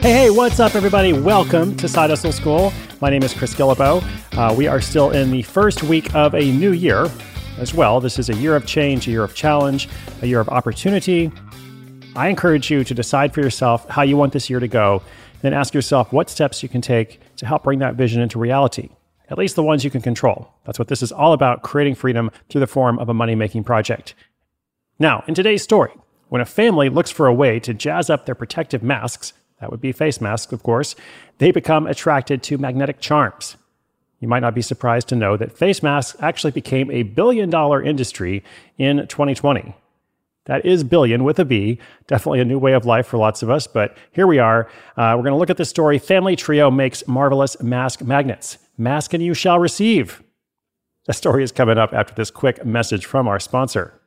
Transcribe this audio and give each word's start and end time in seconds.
Hey, 0.00 0.12
hey, 0.12 0.30
what's 0.30 0.60
up, 0.60 0.76
everybody? 0.76 1.12
Welcome 1.12 1.76
to 1.76 1.88
Side 1.88 2.10
Hustle 2.10 2.30
School. 2.30 2.72
My 3.00 3.10
name 3.10 3.24
is 3.24 3.34
Chris 3.34 3.52
Guillebeau. 3.52 4.00
Uh, 4.38 4.54
we 4.54 4.68
are 4.68 4.80
still 4.80 5.10
in 5.10 5.32
the 5.32 5.42
first 5.42 5.82
week 5.82 6.14
of 6.14 6.34
a 6.34 6.52
new 6.52 6.70
year 6.70 7.10
as 7.58 7.74
well. 7.74 8.00
This 8.00 8.16
is 8.16 8.30
a 8.30 8.34
year 8.34 8.54
of 8.54 8.64
change, 8.64 9.08
a 9.08 9.10
year 9.10 9.24
of 9.24 9.34
challenge, 9.34 9.88
a 10.22 10.26
year 10.26 10.38
of 10.38 10.48
opportunity. 10.50 11.32
I 12.14 12.28
encourage 12.28 12.70
you 12.70 12.84
to 12.84 12.94
decide 12.94 13.34
for 13.34 13.40
yourself 13.40 13.88
how 13.88 14.02
you 14.02 14.16
want 14.16 14.32
this 14.32 14.48
year 14.48 14.60
to 14.60 14.68
go, 14.68 15.02
then 15.42 15.52
ask 15.52 15.74
yourself 15.74 16.12
what 16.12 16.30
steps 16.30 16.62
you 16.62 16.68
can 16.68 16.80
take 16.80 17.20
to 17.36 17.44
help 17.44 17.64
bring 17.64 17.80
that 17.80 17.96
vision 17.96 18.22
into 18.22 18.38
reality, 18.38 18.90
at 19.28 19.36
least 19.36 19.56
the 19.56 19.64
ones 19.64 19.82
you 19.82 19.90
can 19.90 20.00
control. 20.00 20.54
That's 20.64 20.78
what 20.78 20.86
this 20.86 21.02
is 21.02 21.10
all 21.10 21.32
about 21.32 21.62
creating 21.62 21.96
freedom 21.96 22.30
through 22.48 22.60
the 22.60 22.68
form 22.68 23.00
of 23.00 23.08
a 23.08 23.14
money 23.14 23.34
making 23.34 23.64
project. 23.64 24.14
Now, 25.00 25.24
in 25.26 25.34
today's 25.34 25.64
story, 25.64 25.92
when 26.28 26.40
a 26.40 26.46
family 26.46 26.88
looks 26.88 27.10
for 27.10 27.26
a 27.26 27.34
way 27.34 27.58
to 27.58 27.74
jazz 27.74 28.08
up 28.08 28.26
their 28.26 28.36
protective 28.36 28.82
masks, 28.82 29.32
that 29.60 29.70
would 29.70 29.80
be 29.80 29.92
face 29.92 30.20
masks, 30.20 30.52
of 30.52 30.62
course, 30.62 30.94
they 31.38 31.50
become 31.50 31.86
attracted 31.86 32.42
to 32.44 32.58
magnetic 32.58 33.00
charms. 33.00 33.56
You 34.20 34.28
might 34.28 34.40
not 34.40 34.54
be 34.54 34.62
surprised 34.62 35.08
to 35.08 35.16
know 35.16 35.36
that 35.36 35.56
face 35.56 35.82
masks 35.82 36.16
actually 36.20 36.50
became 36.50 36.90
a 36.90 37.04
billion 37.04 37.50
dollar 37.50 37.82
industry 37.82 38.42
in 38.76 39.06
2020. 39.06 39.74
That 40.46 40.64
is 40.64 40.82
billion 40.82 41.24
with 41.24 41.38
a 41.38 41.44
B. 41.44 41.78
Definitely 42.06 42.40
a 42.40 42.44
new 42.44 42.58
way 42.58 42.72
of 42.72 42.86
life 42.86 43.06
for 43.06 43.18
lots 43.18 43.42
of 43.42 43.50
us, 43.50 43.66
but 43.66 43.96
here 44.12 44.26
we 44.26 44.38
are. 44.38 44.68
Uh, 44.96 45.12
we're 45.14 45.22
going 45.22 45.34
to 45.34 45.36
look 45.36 45.50
at 45.50 45.58
this 45.58 45.68
story. 45.68 45.98
Family 45.98 46.36
Trio 46.36 46.70
makes 46.70 47.06
marvelous 47.06 47.60
mask 47.62 48.02
magnets. 48.02 48.58
Mask 48.78 49.12
and 49.12 49.22
you 49.22 49.34
shall 49.34 49.58
receive. 49.58 50.22
The 51.04 51.12
story 51.12 51.44
is 51.44 51.52
coming 51.52 51.78
up 51.78 51.92
after 51.92 52.14
this 52.14 52.30
quick 52.30 52.64
message 52.64 53.04
from 53.04 53.28
our 53.28 53.38
sponsor. 53.38 53.97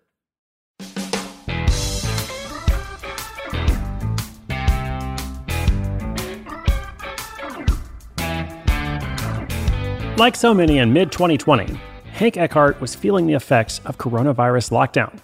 Like 10.17 10.36
so 10.36 10.54
many 10.54 10.78
in 10.78 10.94
mid 10.94 11.12
2020, 11.12 11.80
Hank 12.12 12.38
Eckhart 12.38 12.80
was 12.80 12.94
feeling 12.94 13.26
the 13.26 13.34
effects 13.34 13.80
of 13.86 13.98
coronavirus 13.98 14.70
lockdown. 14.70 15.20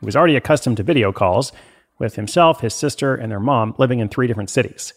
He 0.00 0.06
was 0.06 0.14
already 0.14 0.36
accustomed 0.36 0.76
to 0.76 0.82
video 0.82 1.12
calls, 1.12 1.52
with 1.98 2.14
himself, 2.14 2.60
his 2.60 2.74
sister, 2.74 3.14
and 3.14 3.32
their 3.32 3.40
mom 3.40 3.74
living 3.78 4.00
in 4.00 4.08
three 4.08 4.26
different 4.26 4.50
cities. 4.50 4.92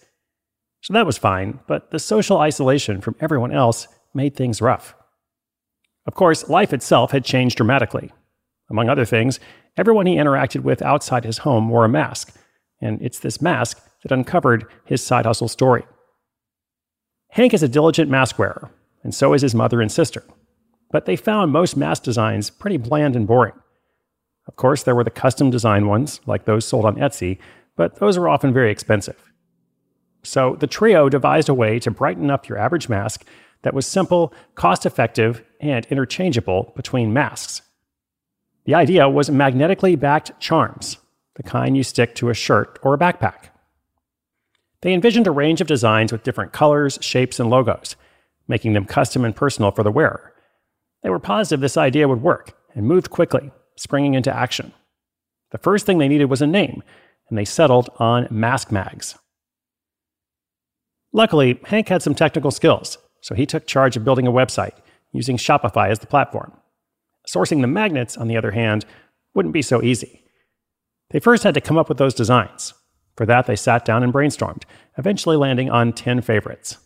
So 0.82 0.94
that 0.94 1.06
was 1.06 1.18
fine, 1.18 1.60
but 1.66 1.92
the 1.92 1.98
social 1.98 2.38
isolation 2.40 3.02
from 3.02 3.16
everyone 3.20 3.54
else 3.54 3.88
made 4.14 4.36
things 4.36 4.62
rough. 4.62 4.94
Of 6.06 6.14
course, 6.16 6.50
life 6.50 6.74
itself 6.74 7.12
had 7.12 7.24
changed 7.24 7.58
dramatically. 7.58 8.12
Among 8.70 8.90
other 8.90 9.06
things, 9.06 9.40
everyone 9.78 10.06
he 10.06 10.16
interacted 10.16 10.62
with 10.62 10.82
outside 10.82 11.24
his 11.24 11.40
home 11.40 11.70
wore 11.70 11.86
a 11.86 11.90
mask, 11.90 12.36
and 12.82 13.02
it's 13.02 13.20
this 13.20 13.42
mask 13.42 13.82
that 14.04 14.12
uncovered 14.12 14.66
his 14.86 15.02
side 15.02 15.26
hustle 15.26 15.48
story. 15.48 15.86
Hank 17.30 17.54
is 17.54 17.64
a 17.64 17.68
diligent 17.68 18.10
mask 18.10 18.38
wearer, 18.38 18.72
and 19.04 19.14
so 19.14 19.34
is 19.34 19.42
his 19.42 19.56
mother 19.56 19.82
and 19.82 19.92
sister. 19.92 20.24
But 20.92 21.06
they 21.06 21.16
found 21.16 21.52
most 21.52 21.78
mask 21.78 22.04
designs 22.04 22.50
pretty 22.50 22.78
bland 22.78 23.16
and 23.16 23.28
boring. 23.28 23.54
Of 24.48 24.56
course, 24.56 24.84
there 24.84 24.96
were 24.96 25.04
the 25.04 25.12
custom 25.12 25.52
design 25.52 25.88
ones, 25.88 26.22
like 26.26 26.46
those 26.46 26.66
sold 26.66 26.86
on 26.86 26.96
Etsy, 26.96 27.38
but 27.76 28.00
those 28.00 28.18
were 28.18 28.28
often 28.28 28.54
very 28.54 28.72
expensive. 28.72 29.32
So 30.24 30.56
the 30.60 30.68
trio 30.68 31.08
devised 31.08 31.50
a 31.50 31.54
way 31.54 31.80
to 31.80 31.92
brighten 31.92 32.30
up 32.30 32.50
your 32.50 32.58
average 32.58 32.90
mask 32.90 33.26
that 33.62 33.74
was 33.74 33.86
simple, 33.86 34.34
cost 34.56 34.86
effective, 34.86 35.44
and 35.62 35.86
interchangeable 35.88 36.74
between 36.76 37.14
masks. 37.14 37.62
The 38.66 38.76
idea 38.76 39.10
was 39.10 39.30
magnetically 39.30 39.96
backed 39.96 40.40
charms, 40.40 40.98
the 41.36 41.44
kind 41.44 41.78
you 41.78 41.84
stick 41.84 42.16
to 42.16 42.30
a 42.30 42.34
shirt 42.34 42.80
or 42.82 42.94
a 42.94 42.98
backpack. 42.98 43.50
They 44.82 44.94
envisioned 44.94 45.28
a 45.28 45.32
range 45.32 45.62
of 45.62 45.68
designs 45.68 46.12
with 46.12 46.24
different 46.24 46.54
colors, 46.54 46.98
shapes, 47.02 47.40
and 47.40 47.50
logos 47.50 47.96
making 48.50 48.74
them 48.74 48.84
custom 48.84 49.24
and 49.24 49.36
personal 49.36 49.72
for 49.72 49.84
the 49.84 49.92
wearer. 49.92 50.34
They 51.04 51.10
were 51.10 51.20
positive 51.20 51.62
this 51.62 51.78
idea 51.78 52.10
would 52.10 52.22
work 52.22 52.58
and 52.76 52.86
moved 52.86 53.10
quickly, 53.10 53.52
springing 53.78 54.16
into 54.16 54.36
action. 54.36 54.74
The 55.52 55.58
first 55.58 55.86
thing 55.86 56.00
they 56.00 56.10
needed 56.10 56.30
was 56.30 56.42
a 56.42 56.48
name, 56.48 56.84
and 57.30 57.38
they 57.38 57.46
settled 57.46 57.90
on 57.98 58.28
Mask 58.30 58.72
Mags. 58.72 59.18
Luckily, 61.14 61.60
Hank 61.66 61.88
had 61.88 62.04
some 62.04 62.16
technical 62.16 62.52
skills, 62.52 62.98
so 63.22 63.34
he 63.34 63.46
took 63.46 63.66
charge 63.66 63.96
of 63.96 64.04
building 64.04 64.28
a 64.28 64.32
website 64.32 64.76
using 65.12 65.38
Shopify 65.38 65.90
as 65.90 66.00
the 66.00 66.08
platform. 66.08 66.52
Sourcing 67.28 67.62
the 67.62 67.68
magnets, 67.68 68.18
on 68.18 68.28
the 68.28 68.38
other 68.38 68.52
hand, 68.52 68.86
wouldn't 69.34 69.54
be 69.54 69.62
so 69.62 69.82
easy. 69.82 70.24
They 71.12 71.20
first 71.20 71.44
had 71.44 71.54
to 71.56 71.62
come 71.62 71.78
up 71.78 71.90
with 71.90 71.98
those 71.98 72.14
designs. 72.14 72.74
For 73.16 73.26
that, 73.26 73.48
they 73.48 73.56
sat 73.56 73.86
down 73.86 74.04
and 74.04 74.14
brainstormed, 74.14 74.64
eventually 74.98 75.36
landing 75.36 75.70
on 75.70 75.94
10 75.94 76.22
favorites. 76.22 76.78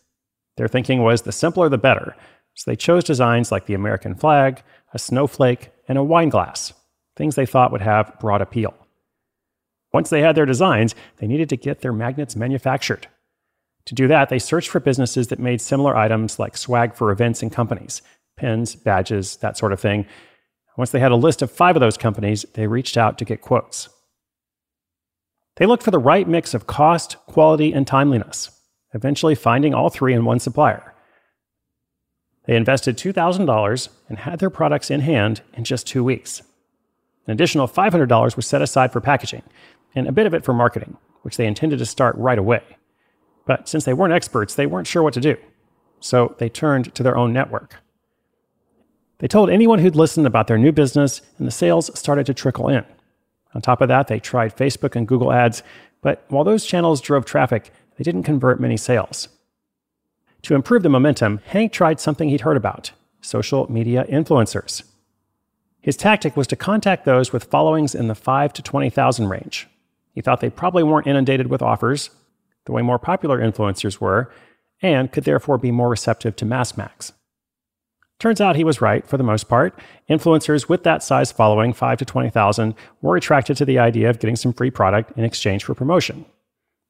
Their 0.57 0.67
thinking 0.67 1.01
was 1.01 1.23
the 1.23 1.31
simpler 1.31 1.69
the 1.69 1.77
better, 1.77 2.15
so 2.53 2.69
they 2.69 2.75
chose 2.75 3.03
designs 3.03 3.51
like 3.51 3.65
the 3.65 3.73
American 3.73 4.15
flag, 4.15 4.63
a 4.93 4.99
snowflake, 4.99 5.71
and 5.87 5.97
a 5.97 6.03
wine 6.03 6.29
glass, 6.29 6.73
things 7.15 7.35
they 7.35 7.45
thought 7.45 7.71
would 7.71 7.81
have 7.81 8.17
broad 8.19 8.41
appeal. 8.41 8.73
Once 9.91 10.09
they 10.09 10.21
had 10.21 10.35
their 10.35 10.45
designs, 10.45 10.95
they 11.17 11.27
needed 11.27 11.49
to 11.49 11.57
get 11.57 11.81
their 11.81 11.93
magnets 11.93 12.35
manufactured. 12.35 13.07
To 13.85 13.95
do 13.95 14.07
that, 14.07 14.29
they 14.29 14.39
searched 14.39 14.69
for 14.69 14.79
businesses 14.79 15.27
that 15.27 15.39
made 15.39 15.61
similar 15.61 15.95
items 15.95 16.39
like 16.39 16.55
swag 16.55 16.95
for 16.95 17.11
events 17.11 17.43
and 17.43 17.51
companies, 17.51 18.01
pins, 18.37 18.75
badges, 18.75 19.37
that 19.37 19.57
sort 19.57 19.73
of 19.73 19.79
thing. 19.79 20.05
Once 20.77 20.91
they 20.91 20.99
had 20.99 21.11
a 21.11 21.15
list 21.15 21.41
of 21.41 21.51
five 21.51 21.75
of 21.75 21.81
those 21.81 21.97
companies, 21.97 22.45
they 22.53 22.65
reached 22.65 22.97
out 22.97 23.17
to 23.17 23.25
get 23.25 23.41
quotes. 23.41 23.89
They 25.57 25.65
looked 25.65 25.83
for 25.83 25.91
the 25.91 25.99
right 25.99 26.27
mix 26.27 26.53
of 26.53 26.65
cost, 26.65 27.17
quality, 27.27 27.73
and 27.73 27.85
timeliness 27.85 28.49
eventually 28.93 29.35
finding 29.35 29.73
all 29.73 29.89
three 29.89 30.13
in 30.13 30.25
one 30.25 30.39
supplier. 30.39 30.93
They 32.45 32.55
invested 32.55 32.97
$2,000 32.97 33.89
and 34.09 34.17
had 34.19 34.39
their 34.39 34.49
products 34.49 34.91
in 34.91 35.01
hand 35.01 35.41
in 35.53 35.63
just 35.63 35.87
two 35.87 36.03
weeks. 36.03 36.41
An 37.25 37.31
additional 37.31 37.67
$500 37.67 38.35
was 38.35 38.45
set 38.45 38.61
aside 38.61 38.91
for 38.91 38.99
packaging, 38.99 39.43
and 39.95 40.07
a 40.07 40.11
bit 40.11 40.27
of 40.27 40.33
it 40.33 40.43
for 40.43 40.53
marketing, 40.53 40.97
which 41.21 41.37
they 41.37 41.47
intended 41.47 41.79
to 41.79 41.85
start 41.85 42.15
right 42.17 42.37
away. 42.37 42.61
But 43.45 43.69
since 43.69 43.85
they 43.85 43.93
weren't 43.93 44.13
experts, 44.13 44.55
they 44.55 44.65
weren't 44.65 44.87
sure 44.87 45.03
what 45.03 45.13
to 45.13 45.21
do. 45.21 45.37
So 45.99 46.35
they 46.37 46.49
turned 46.49 46.93
to 46.95 47.03
their 47.03 47.17
own 47.17 47.31
network. 47.31 47.77
They 49.19 49.27
told 49.27 49.49
anyone 49.49 49.79
who'd 49.79 49.95
listened 49.95 50.27
about 50.27 50.47
their 50.47 50.57
new 50.57 50.73
business, 50.73 51.21
and 51.37 51.47
the 51.47 51.51
sales 51.51 51.97
started 51.97 52.25
to 52.25 52.33
trickle 52.33 52.67
in. 52.67 52.83
On 53.55 53.61
top 53.61 53.79
of 53.81 53.87
that, 53.87 54.07
they 54.07 54.19
tried 54.19 54.57
Facebook 54.57 54.95
and 54.97 55.07
Google 55.07 55.31
ads, 55.31 55.63
but 56.01 56.25
while 56.27 56.43
those 56.43 56.65
channels 56.65 56.99
drove 56.99 57.23
traffic, 57.23 57.71
they 57.97 58.03
didn't 58.03 58.23
convert 58.23 58.59
many 58.59 58.77
sales. 58.77 59.29
To 60.43 60.55
improve 60.55 60.83
the 60.83 60.89
momentum, 60.89 61.39
Hank 61.45 61.71
tried 61.71 61.99
something 61.99 62.29
he'd 62.29 62.41
heard 62.41 62.57
about 62.57 62.91
social 63.21 63.71
media 63.71 64.05
influencers. 64.09 64.83
His 65.79 65.97
tactic 65.97 66.35
was 66.35 66.47
to 66.47 66.55
contact 66.55 67.05
those 67.05 67.31
with 67.31 67.45
followings 67.45 67.95
in 67.95 68.07
the 68.07 68.15
5 68.15 68.53
to 68.53 68.61
20,000 68.61 69.27
range. 69.27 69.67
He 70.13 70.21
thought 70.21 70.41
they 70.41 70.49
probably 70.49 70.83
weren't 70.83 71.07
inundated 71.07 71.47
with 71.47 71.61
offers, 71.61 72.09
the 72.65 72.71
way 72.71 72.81
more 72.81 72.99
popular 72.99 73.39
influencers 73.39 73.99
were, 73.99 74.31
and 74.81 75.11
could 75.11 75.23
therefore 75.23 75.57
be 75.57 75.71
more 75.71 75.89
receptive 75.89 76.35
to 76.37 76.45
Mask 76.45 76.77
Mags. 76.77 77.13
Turns 78.19 78.39
out 78.39 78.55
he 78.55 78.63
was 78.63 78.81
right 78.81 79.05
for 79.05 79.17
the 79.17 79.23
most 79.23 79.49
part. 79.49 79.77
Influencers 80.09 80.69
with 80.69 80.83
that 80.83 81.03
size 81.03 81.31
following, 81.31 81.73
5 81.73 81.97
to 81.97 82.05
20,000, 82.05 82.75
were 83.01 83.17
attracted 83.17 83.57
to 83.57 83.65
the 83.65 83.79
idea 83.79 84.09
of 84.09 84.19
getting 84.19 84.37
some 84.37 84.53
free 84.53 84.71
product 84.71 85.17
in 85.17 85.25
exchange 85.25 85.65
for 85.65 85.73
promotion. 85.73 86.25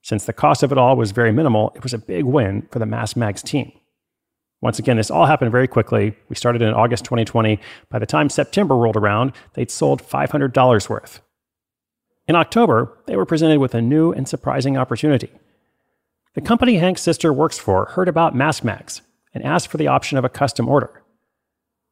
Since 0.04 0.26
the 0.26 0.34
cost 0.34 0.64
of 0.64 0.72
it 0.74 0.78
all 0.78 0.98
was 0.98 1.12
very 1.12 1.32
minimal, 1.32 1.72
it 1.76 1.82
was 1.82 1.94
a 1.94 1.98
big 1.98 2.26
win 2.26 2.68
for 2.70 2.80
the 2.80 2.86
Mask 2.86 3.16
Mags 3.16 3.42
team. 3.42 3.72
Once 4.62 4.78
again, 4.78 4.98
this 4.98 5.10
all 5.10 5.26
happened 5.26 5.52
very 5.52 5.68
quickly. 5.68 6.16
We 6.28 6.36
started 6.36 6.62
in 6.62 6.74
August 6.74 7.06
2020. 7.06 7.58
By 7.90 8.00
the 8.00 8.06
time 8.06 8.30
September 8.30 8.76
rolled 8.76 8.98
around, 8.98 9.32
they'd 9.54 9.72
sold 9.72 10.04
$500 10.04 10.90
worth. 10.90 11.22
In 12.28 12.36
October, 12.36 12.98
they 13.08 13.16
were 13.16 13.26
presented 13.26 13.60
with 13.60 13.74
a 13.74 13.82
new 13.82 14.12
and 14.12 14.28
surprising 14.28 14.78
opportunity. 14.78 15.32
The 16.36 16.42
company 16.42 16.78
Hank's 16.78 17.02
sister 17.02 17.32
works 17.32 17.58
for 17.58 17.86
heard 17.86 18.10
about 18.10 18.36
Mask 18.36 18.64
Mags 18.64 19.02
and 19.34 19.44
asked 19.44 19.70
for 19.70 19.78
the 19.78 19.88
option 19.88 20.18
of 20.18 20.26
a 20.26 20.30
custom 20.30 20.68
order. 20.68 21.02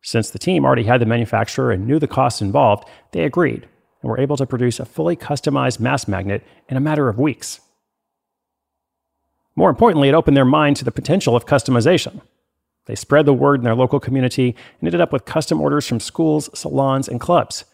Since 0.01 0.31
the 0.31 0.39
team 0.39 0.65
already 0.65 0.83
had 0.83 0.99
the 0.99 1.05
manufacturer 1.05 1.71
and 1.71 1.87
knew 1.87 1.99
the 1.99 2.07
costs 2.07 2.41
involved, 2.41 2.89
they 3.13 3.23
agreed 3.23 3.69
and 4.01 4.09
were 4.09 4.19
able 4.19 4.35
to 4.35 4.45
produce 4.45 4.79
a 4.79 4.85
fully 4.85 5.15
customized 5.15 5.79
mask 5.79 6.09
magnet 6.09 6.43
in 6.67 6.75
a 6.75 6.81
matter 6.81 7.07
of 7.07 7.17
weeks. 7.17 7.61
More 9.55 9.69
importantly, 9.69 10.09
it 10.09 10.15
opened 10.15 10.37
their 10.37 10.45
mind 10.45 10.77
to 10.77 10.85
the 10.85 10.91
potential 10.91 11.35
of 11.35 11.45
customization. 11.45 12.21
They 12.85 12.95
spread 12.95 13.25
the 13.25 13.33
word 13.33 13.59
in 13.59 13.63
their 13.63 13.75
local 13.75 13.99
community 13.99 14.55
and 14.79 14.87
ended 14.87 15.01
up 15.01 15.13
with 15.13 15.25
custom 15.25 15.61
orders 15.61 15.87
from 15.87 15.99
schools, 15.99 16.49
salons, 16.53 17.07
and 17.07 17.19
clubs. 17.19 17.65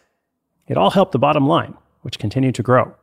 It 0.66 0.76
all 0.76 0.90
helped 0.90 1.12
the 1.12 1.18
bottom 1.18 1.46
line, 1.46 1.74
which 2.02 2.18
continued 2.18 2.54
to 2.56 2.62
grow. 2.62 2.94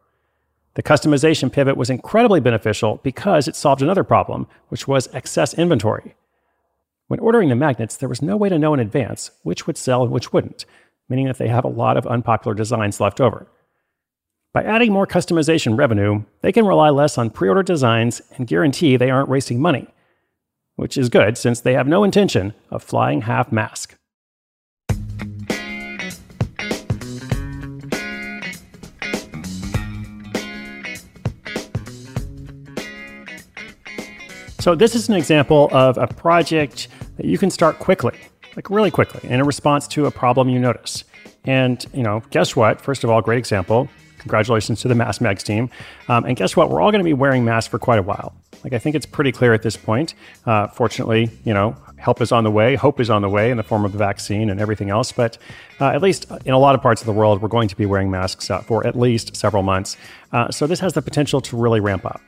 The 0.76 0.84
customization 0.84 1.52
pivot 1.52 1.78
was 1.78 1.90
incredibly 1.90 2.42
beneficial 2.42 3.00
because 3.02 3.48
it 3.48 3.56
solved 3.56 3.82
another 3.82 4.04
problem, 4.04 4.48
which 4.68 4.88
was 4.88 5.14
excess 5.14 5.54
inventory. 5.54 6.16
When 7.08 7.20
ordering 7.20 7.50
the 7.50 7.56
magnets, 7.56 7.96
there 7.96 8.10
was 8.10 8.22
no 8.22 8.36
way 8.36 8.50
to 8.50 8.60
know 8.60 8.74
in 8.74 8.80
advance 8.80 9.32
which 9.44 9.68
would 9.68 9.78
sell 9.78 10.04
and 10.04 10.12
which 10.12 10.34
wouldn't, 10.34 10.66
meaning 11.08 11.28
that 11.28 11.38
they 11.38 11.48
have 11.48 11.64
a 11.64 11.70
lot 11.70 11.98
of 11.98 12.06
unpopular 12.08 12.54
designs 12.54 13.00
left 13.00 13.22
over. 13.22 13.48
By 14.56 14.64
adding 14.64 14.94
more 14.94 15.06
customization 15.06 15.78
revenue, 15.78 16.24
they 16.40 16.54
can 16.54 16.66
rely 16.66 16.90
less 16.90 17.18
on 17.18 17.30
pre 17.30 17.50
order 17.50 17.62
designs 17.62 18.22
and 18.38 18.48
guarantee 18.48 18.96
they 18.96 19.10
aren't 19.10 19.28
wasting 19.28 19.62
money, 19.62 19.86
which 20.78 20.98
is 20.98 21.10
good 21.10 21.38
since 21.38 21.60
they 21.60 21.74
have 21.74 21.90
no 21.90 22.06
intention 22.06 22.54
of 22.72 22.82
flying 22.82 23.24
half 23.24 23.52
mask. 23.52 23.98
So, 34.62 34.74
this 34.74 34.96
is 34.96 35.10
an 35.10 35.16
example 35.16 35.68
of 35.74 35.98
a 35.98 36.08
project 36.08 36.88
that 37.18 37.26
you 37.26 37.38
can 37.38 37.52
start 37.52 37.80
quickly, 37.80 38.18
like 38.56 38.70
really 38.70 38.90
quickly, 38.90 39.30
in 39.30 39.42
a 39.42 39.44
response 39.44 39.86
to 39.90 40.06
a 40.06 40.12
problem 40.12 40.48
you 40.48 40.60
notice. 40.60 41.04
And, 41.44 41.86
you 41.94 42.04
know, 42.04 42.24
guess 42.30 42.56
what? 42.56 42.80
First 42.80 43.04
of 43.04 43.10
all, 43.10 43.22
great 43.22 43.38
example. 43.38 43.90
Congratulations 44.26 44.82
to 44.82 44.88
the 44.88 44.96
Mask 44.96 45.22
Mags 45.22 45.44
team. 45.44 45.70
Um, 46.08 46.26
and 46.26 46.36
guess 46.36 46.56
what? 46.56 46.72
We're 46.72 46.82
all 46.82 46.90
going 46.90 47.04
to 47.04 47.06
be 47.06 47.14
wearing 47.14 47.46
masks 47.46 47.70
for 47.70 47.78
quite 47.78 48.00
a 48.00 48.02
while. 48.02 48.34
Like, 48.64 48.74
I 48.74 48.80
think 48.80 48.96
it's 48.96 49.06
pretty 49.06 49.32
clear 49.32 49.54
at 49.54 49.62
this 49.62 49.78
point. 49.78 50.16
Uh, 50.48 50.68
fortunately, 50.68 51.30
you 51.44 51.54
know, 51.54 51.76
help 51.98 52.22
is 52.22 52.32
on 52.32 52.44
the 52.44 52.50
way, 52.50 52.74
hope 52.74 53.00
is 53.00 53.12
on 53.12 53.22
the 53.22 53.30
way 53.30 53.52
in 53.52 53.58
the 53.58 53.64
form 53.64 53.86
of 53.86 53.92
the 53.92 54.00
vaccine 54.00 54.50
and 54.50 54.60
everything 54.60 54.90
else. 54.90 55.12
But 55.12 55.38
uh, 55.80 55.90
at 55.90 56.02
least 56.02 56.26
in 56.44 56.54
a 56.54 56.58
lot 56.58 56.74
of 56.74 56.82
parts 56.82 57.02
of 57.04 57.06
the 57.06 57.14
world, 57.14 57.40
we're 57.40 57.50
going 57.50 57.68
to 57.68 57.76
be 57.76 57.86
wearing 57.86 58.10
masks 58.10 58.50
uh, 58.50 58.62
for 58.62 58.86
at 58.88 58.98
least 58.98 59.36
several 59.36 59.62
months. 59.62 59.96
Uh, 60.34 60.50
so 60.50 60.66
this 60.66 60.80
has 60.80 60.94
the 60.94 61.04
potential 61.04 61.40
to 61.42 61.56
really 61.56 61.80
ramp 61.80 62.04
up. 62.04 62.20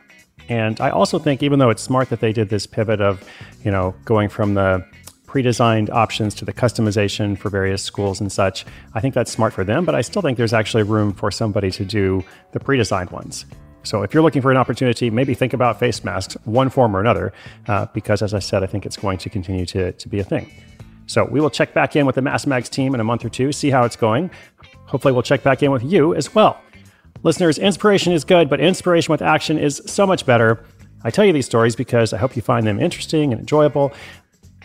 And 0.50 0.80
I 0.80 0.92
also 0.92 1.18
think, 1.18 1.42
even 1.42 1.58
though 1.58 1.72
it's 1.72 1.82
smart 1.82 2.10
that 2.10 2.20
they 2.20 2.32
did 2.32 2.50
this 2.50 2.68
pivot 2.68 3.02
of, 3.02 3.28
you 3.64 3.72
know, 3.72 3.96
going 4.06 4.30
from 4.30 4.54
the 4.54 4.86
pre-designed 5.28 5.90
options 5.92 6.34
to 6.34 6.46
the 6.46 6.54
customization 6.54 7.38
for 7.38 7.50
various 7.50 7.84
schools 7.84 8.20
and 8.20 8.32
such. 8.32 8.66
I 8.96 9.00
think 9.02 9.14
that's 9.14 9.32
smart 9.32 9.54
for 9.54 9.64
them, 9.64 9.86
but 9.86 9.94
I 9.94 10.02
still 10.02 10.22
think 10.22 10.38
there's 10.38 10.54
actually 10.54 10.84
room 10.84 11.14
for 11.14 11.30
somebody 11.30 11.70
to 11.72 11.86
do 11.86 12.24
the 12.54 12.60
pre-designed 12.60 13.12
ones. 13.12 13.46
So 13.84 14.02
if 14.04 14.14
you're 14.14 14.24
looking 14.24 14.42
for 14.42 14.52
an 14.52 14.58
opportunity, 14.58 15.10
maybe 15.10 15.34
think 15.34 15.54
about 15.54 15.80
face 15.80 16.04
masks, 16.04 16.36
one 16.46 16.70
form 16.70 16.96
or 16.96 17.00
another, 17.00 17.34
uh, 17.68 17.86
because 17.94 18.22
as 18.22 18.34
I 18.34 18.40
said, 18.40 18.64
I 18.64 18.68
think 18.68 18.86
it's 18.86 18.98
going 18.98 19.18
to 19.20 19.30
continue 19.30 19.66
to, 19.68 19.92
to 19.92 20.10
be 20.10 20.20
a 20.20 20.24
thing. 20.24 20.52
So 21.06 21.24
we 21.26 21.40
will 21.40 21.50
check 21.50 21.74
back 21.74 21.96
in 21.96 22.06
with 22.06 22.16
the 22.16 22.22
Mask 22.22 22.48
Mags 22.48 22.68
team 22.68 22.94
in 22.94 23.00
a 23.00 23.04
month 23.04 23.24
or 23.24 23.30
two, 23.30 23.52
see 23.52 23.70
how 23.70 23.86
it's 23.86 23.96
going. 23.96 24.30
Hopefully, 24.88 25.14
we'll 25.14 25.24
check 25.24 25.42
back 25.42 25.64
in 25.64 25.72
with 25.72 25.84
you 25.84 26.16
as 26.16 26.36
well. 26.36 26.62
Listeners, 27.24 27.58
inspiration 27.58 28.12
is 28.12 28.24
good, 28.24 28.50
but 28.50 28.60
inspiration 28.60 29.12
with 29.12 29.22
action 29.22 29.58
is 29.58 29.82
so 29.86 30.06
much 30.06 30.26
better. 30.26 30.66
I 31.04 31.10
tell 31.10 31.24
you 31.24 31.32
these 31.32 31.46
stories 31.46 31.76
because 31.76 32.12
I 32.12 32.18
hope 32.18 32.36
you 32.36 32.42
find 32.42 32.68
them 32.68 32.80
interesting 32.80 33.32
and 33.32 33.40
enjoyable 33.40 33.94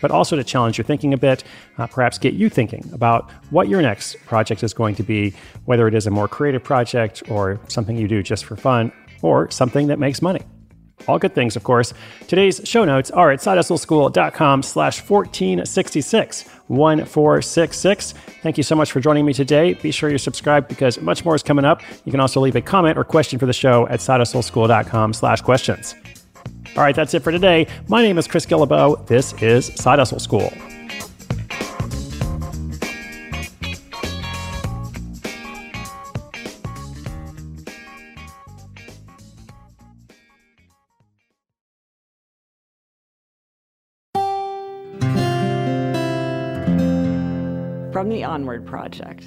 but 0.01 0.11
also 0.11 0.35
to 0.35 0.43
challenge 0.43 0.77
your 0.77 0.85
thinking 0.85 1.13
a 1.13 1.17
bit, 1.17 1.43
uh, 1.77 1.87
perhaps 1.87 2.17
get 2.17 2.33
you 2.33 2.49
thinking 2.49 2.89
about 2.93 3.31
what 3.49 3.67
your 3.67 3.81
next 3.81 4.17
project 4.25 4.63
is 4.63 4.73
going 4.73 4.95
to 4.95 5.03
be, 5.03 5.33
whether 5.65 5.87
it 5.87 5.93
is 5.93 6.07
a 6.07 6.11
more 6.11 6.27
creative 6.27 6.63
project 6.63 7.23
or 7.29 7.59
something 7.67 7.97
you 7.97 8.07
do 8.07 8.21
just 8.21 8.45
for 8.45 8.55
fun 8.55 8.91
or 9.21 9.49
something 9.49 9.87
that 9.87 9.99
makes 9.99 10.21
money. 10.21 10.41
All 11.07 11.19
good 11.19 11.35
things, 11.35 11.55
of 11.55 11.63
course. 11.63 11.93
Today's 12.27 12.61
show 12.63 12.85
notes 12.85 13.11
are 13.11 13.31
at 13.31 13.39
sidehustleschool.com 13.39 14.63
slash 14.63 14.99
1466, 15.01 16.47
1466. 16.67 18.13
Thank 18.41 18.57
you 18.57 18.63
so 18.63 18.75
much 18.75 18.91
for 18.91 18.99
joining 18.99 19.25
me 19.25 19.33
today. 19.33 19.73
Be 19.73 19.91
sure 19.91 20.09
you're 20.09 20.17
subscribed 20.17 20.67
because 20.67 20.99
much 21.01 21.25
more 21.25 21.35
is 21.35 21.43
coming 21.43 21.65
up. 21.65 21.81
You 22.05 22.11
can 22.11 22.21
also 22.21 22.39
leave 22.39 22.55
a 22.55 22.61
comment 22.61 22.97
or 22.97 23.03
question 23.03 23.39
for 23.39 23.45
the 23.45 23.53
show 23.53 23.87
at 23.89 23.99
sidehustleschool.com 23.99 25.13
slash 25.13 25.41
questions. 25.41 25.95
All 26.75 26.81
right, 26.81 26.95
that's 26.95 27.13
it 27.13 27.19
for 27.19 27.31
today. 27.31 27.67
My 27.87 28.01
name 28.01 28.17
is 28.17 28.27
Chris 28.27 28.47
Guillebeau. 28.47 29.05
This 29.05 29.33
is 29.43 29.67
Side 29.75 29.99
Hustle 29.99 30.19
School. 30.19 30.51
From 47.91 48.09
the 48.09 48.23
Onward 48.23 48.65
Project. 48.65 49.23